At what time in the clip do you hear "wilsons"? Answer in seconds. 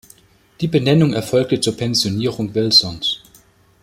2.55-3.21